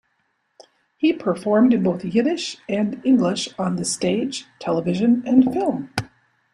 He 0.97 1.13
performed 1.13 1.75
in 1.75 1.83
both 1.83 2.03
Yiddish 2.03 2.57
and 2.67 2.99
English, 3.05 3.49
on 3.59 3.75
the 3.75 3.85
stage, 3.85 4.47
television, 4.59 5.21
and 5.27 5.43
film. 5.53 5.91